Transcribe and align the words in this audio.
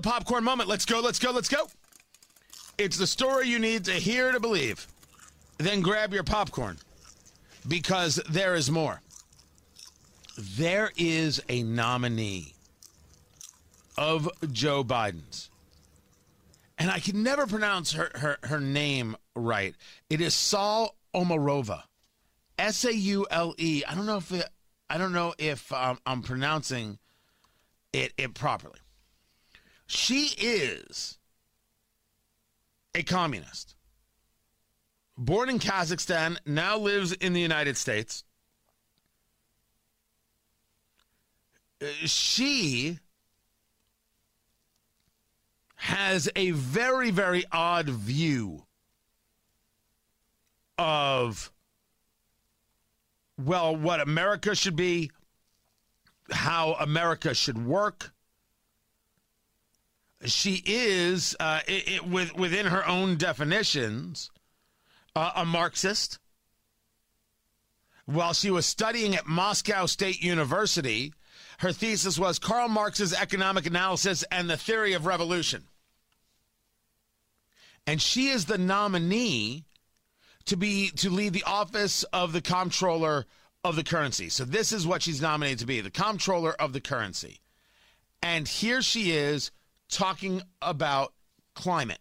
the 0.00 0.08
popcorn 0.08 0.44
moment. 0.44 0.68
Let's 0.68 0.84
go, 0.84 1.00
let's 1.00 1.18
go, 1.18 1.30
let's 1.30 1.48
go. 1.48 1.68
It's 2.78 2.96
the 2.96 3.06
story 3.06 3.48
you 3.48 3.58
need 3.58 3.84
to 3.84 3.92
hear 3.92 4.32
to 4.32 4.40
believe. 4.40 4.86
Then 5.58 5.82
grab 5.82 6.14
your 6.14 6.24
popcorn 6.24 6.78
because 7.68 8.20
there 8.30 8.54
is 8.54 8.70
more. 8.70 9.02
There 10.38 10.90
is 10.96 11.42
a 11.48 11.62
nominee 11.62 12.54
of 13.98 14.28
Joe 14.50 14.82
Biden's. 14.82 15.50
And 16.78 16.90
I 16.90 16.98
can 16.98 17.22
never 17.22 17.46
pronounce 17.46 17.92
her, 17.92 18.10
her, 18.14 18.38
her 18.44 18.60
name 18.60 19.16
right. 19.36 19.74
It 20.08 20.22
is 20.22 20.32
Saul 20.32 20.96
Omarova. 21.14 21.82
S 22.58 22.84
A 22.86 22.94
U 22.94 23.26
L 23.30 23.54
E. 23.58 23.82
I 23.86 23.94
don't 23.94 24.06
know 24.06 24.16
if 24.16 24.32
it, 24.32 24.48
I 24.88 24.96
don't 24.96 25.12
know 25.12 25.34
if 25.38 25.70
um, 25.72 25.98
I'm 26.06 26.22
pronouncing 26.22 26.98
it, 27.92 28.14
it 28.16 28.32
properly. 28.32 28.78
She 29.92 30.26
is 30.38 31.18
a 32.94 33.02
communist. 33.02 33.74
Born 35.18 35.50
in 35.50 35.58
Kazakhstan, 35.58 36.36
now 36.46 36.78
lives 36.78 37.10
in 37.10 37.32
the 37.32 37.40
United 37.40 37.76
States. 37.76 38.22
Uh, 41.82 41.86
she 42.04 43.00
has 45.74 46.30
a 46.36 46.52
very, 46.52 47.10
very 47.10 47.44
odd 47.50 47.88
view 47.88 48.66
of, 50.78 51.50
well, 53.36 53.74
what 53.74 54.00
America 54.00 54.54
should 54.54 54.76
be, 54.76 55.10
how 56.30 56.74
America 56.74 57.34
should 57.34 57.66
work. 57.66 58.12
She 60.24 60.62
is, 60.66 61.34
uh, 61.40 61.60
it, 61.66 61.88
it, 61.88 62.06
with, 62.06 62.34
within 62.34 62.66
her 62.66 62.86
own 62.86 63.16
definitions, 63.16 64.30
uh, 65.16 65.32
a 65.36 65.44
Marxist. 65.44 66.18
While 68.04 68.34
she 68.34 68.50
was 68.50 68.66
studying 68.66 69.14
at 69.14 69.26
Moscow 69.26 69.86
State 69.86 70.22
University, 70.22 71.14
her 71.60 71.72
thesis 71.72 72.18
was 72.18 72.38
Karl 72.38 72.68
Marx's 72.68 73.14
economic 73.14 73.66
analysis 73.66 74.24
and 74.30 74.50
the 74.50 74.56
theory 74.56 74.92
of 74.92 75.06
revolution. 75.06 75.64
And 77.86 78.00
she 78.00 78.28
is 78.28 78.44
the 78.44 78.58
nominee 78.58 79.64
to 80.46 80.56
be 80.56 80.90
to 80.90 81.10
lead 81.10 81.32
the 81.32 81.44
office 81.44 82.02
of 82.12 82.32
the 82.32 82.40
comptroller 82.40 83.26
of 83.62 83.76
the 83.76 83.84
currency. 83.84 84.28
So 84.28 84.44
this 84.44 84.72
is 84.72 84.86
what 84.86 85.02
she's 85.02 85.20
nominated 85.20 85.60
to 85.60 85.66
be, 85.66 85.80
the 85.80 85.90
comptroller 85.90 86.52
of 86.52 86.72
the 86.72 86.80
currency. 86.80 87.40
And 88.22 88.48
here 88.48 88.82
she 88.82 89.12
is 89.12 89.50
talking 89.90 90.42
about 90.62 91.12
climate. 91.54 91.98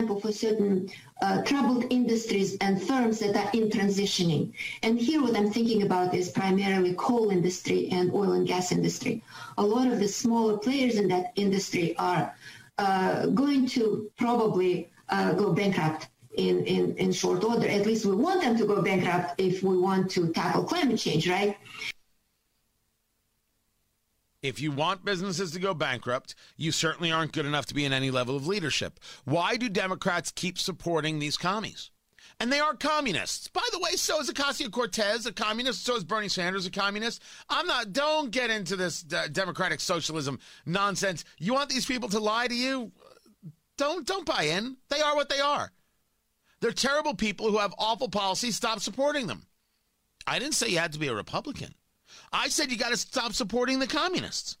For 0.00 0.32
certain 0.32 0.90
uh, 1.22 1.42
troubled 1.42 1.86
industries 1.88 2.56
and 2.60 2.82
firms 2.82 3.20
that 3.20 3.36
are 3.36 3.50
in 3.54 3.70
transitioning. 3.70 4.52
And 4.82 4.98
here 4.98 5.22
what 5.22 5.36
I'm 5.36 5.50
thinking 5.50 5.82
about 5.82 6.14
is 6.14 6.30
primarily 6.30 6.94
coal 6.94 7.30
industry 7.30 7.88
and 7.90 8.12
oil 8.12 8.32
and 8.32 8.46
gas 8.46 8.72
industry. 8.72 9.22
A 9.56 9.62
lot 9.62 9.86
of 9.86 10.00
the 10.00 10.08
smaller 10.08 10.58
players 10.58 10.96
in 10.96 11.08
that 11.08 11.32
industry 11.36 11.96
are 11.96 12.34
uh, 12.76 13.26
going 13.26 13.66
to 13.68 14.10
probably 14.18 14.90
uh, 15.08 15.32
go 15.34 15.52
bankrupt 15.52 16.08
in, 16.36 16.64
in, 16.64 16.96
in 16.96 17.12
short 17.12 17.44
order. 17.44 17.68
At 17.68 17.86
least 17.86 18.04
we 18.04 18.16
want 18.16 18.42
them 18.42 18.58
to 18.58 18.66
go 18.66 18.82
bankrupt 18.82 19.40
if 19.40 19.62
we 19.62 19.78
want 19.78 20.10
to 20.12 20.32
tackle 20.32 20.64
climate 20.64 20.98
change, 20.98 21.28
right? 21.28 21.56
If 24.44 24.60
you 24.60 24.72
want 24.72 25.06
businesses 25.06 25.52
to 25.52 25.58
go 25.58 25.72
bankrupt, 25.72 26.34
you 26.58 26.70
certainly 26.70 27.10
aren't 27.10 27.32
good 27.32 27.46
enough 27.46 27.64
to 27.66 27.74
be 27.74 27.86
in 27.86 27.94
any 27.94 28.10
level 28.10 28.36
of 28.36 28.46
leadership. 28.46 29.00
Why 29.24 29.56
do 29.56 29.70
Democrats 29.70 30.30
keep 30.30 30.58
supporting 30.58 31.18
these 31.18 31.38
commies? 31.38 31.90
And 32.38 32.52
they 32.52 32.60
are 32.60 32.74
communists. 32.74 33.48
By 33.48 33.66
the 33.72 33.78
way, 33.78 33.92
so 33.92 34.20
is 34.20 34.30
Ocasio 34.30 34.70
Cortez 34.70 35.24
a 35.24 35.32
communist. 35.32 35.86
So 35.86 35.96
is 35.96 36.04
Bernie 36.04 36.28
Sanders 36.28 36.66
a 36.66 36.70
communist. 36.70 37.22
I'm 37.48 37.66
not, 37.66 37.94
don't 37.94 38.30
get 38.30 38.50
into 38.50 38.76
this 38.76 39.02
uh, 39.14 39.28
democratic 39.32 39.80
socialism 39.80 40.38
nonsense. 40.66 41.24
You 41.38 41.54
want 41.54 41.70
these 41.70 41.86
people 41.86 42.10
to 42.10 42.20
lie 42.20 42.46
to 42.46 42.54
you? 42.54 42.92
Don't, 43.78 44.06
don't 44.06 44.26
buy 44.26 44.42
in. 44.42 44.76
They 44.90 45.00
are 45.00 45.16
what 45.16 45.30
they 45.30 45.40
are. 45.40 45.72
They're 46.60 46.72
terrible 46.72 47.14
people 47.14 47.50
who 47.50 47.56
have 47.56 47.72
awful 47.78 48.10
policies. 48.10 48.56
Stop 48.56 48.80
supporting 48.80 49.26
them. 49.26 49.46
I 50.26 50.38
didn't 50.38 50.54
say 50.54 50.68
you 50.68 50.78
had 50.78 50.92
to 50.92 50.98
be 50.98 51.08
a 51.08 51.14
Republican. 51.14 51.74
I 52.32 52.48
said 52.48 52.70
you 52.70 52.76
got 52.76 52.90
to 52.90 52.96
stop 52.96 53.32
supporting 53.32 53.78
the 53.78 53.86
communists 53.86 54.56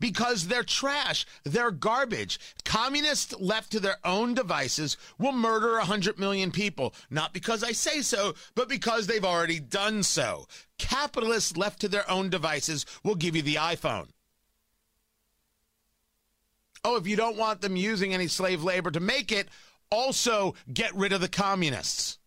because 0.00 0.48
they're 0.48 0.62
trash. 0.62 1.24
They're 1.44 1.70
garbage. 1.70 2.38
Communists 2.64 3.34
left 3.38 3.72
to 3.72 3.80
their 3.80 3.96
own 4.04 4.34
devices 4.34 4.96
will 5.18 5.32
murder 5.32 5.76
100 5.78 6.18
million 6.18 6.50
people, 6.50 6.94
not 7.10 7.32
because 7.32 7.62
I 7.62 7.72
say 7.72 8.02
so, 8.02 8.34
but 8.54 8.68
because 8.68 9.06
they've 9.06 9.24
already 9.24 9.60
done 9.60 10.02
so. 10.02 10.46
Capitalists 10.78 11.56
left 11.56 11.80
to 11.80 11.88
their 11.88 12.08
own 12.10 12.28
devices 12.28 12.84
will 13.02 13.14
give 13.14 13.36
you 13.36 13.42
the 13.42 13.54
iPhone. 13.56 14.08
Oh, 16.84 16.96
if 16.96 17.06
you 17.06 17.16
don't 17.16 17.38
want 17.38 17.62
them 17.62 17.76
using 17.76 18.12
any 18.12 18.26
slave 18.26 18.62
labor 18.62 18.90
to 18.90 19.00
make 19.00 19.32
it, 19.32 19.48
also 19.90 20.54
get 20.72 20.94
rid 20.94 21.12
of 21.12 21.22
the 21.22 21.28
communists. 21.28 22.18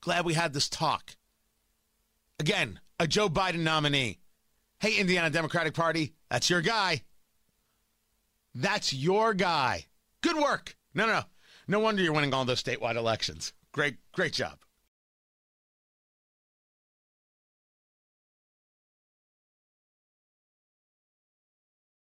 Glad 0.00 0.24
we 0.24 0.34
had 0.34 0.54
this 0.54 0.68
talk. 0.68 1.16
Again, 2.38 2.80
a 3.02 3.06
Joe 3.08 3.28
Biden 3.28 3.64
nominee. 3.64 4.20
Hey, 4.78 4.96
Indiana 4.96 5.28
Democratic 5.28 5.74
Party, 5.74 6.14
that's 6.30 6.48
your 6.48 6.60
guy. 6.60 7.02
That's 8.54 8.92
your 8.92 9.34
guy. 9.34 9.86
Good 10.20 10.36
work. 10.36 10.76
No, 10.94 11.06
no, 11.06 11.12
no. 11.14 11.22
No 11.66 11.80
wonder 11.80 12.00
you're 12.00 12.12
winning 12.12 12.32
all 12.32 12.44
those 12.44 12.62
statewide 12.62 12.94
elections. 12.94 13.54
Great, 13.72 13.96
great 14.12 14.32
job. 14.32 14.58